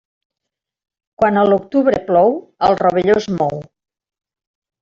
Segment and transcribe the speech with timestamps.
[1.23, 2.33] Quan a l'octubre plou,
[2.69, 3.63] el rovelló es mou.